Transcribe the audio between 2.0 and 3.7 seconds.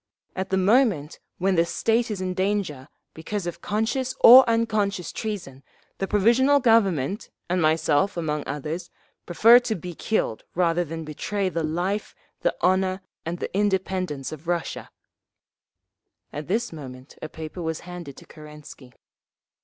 is in danger, because of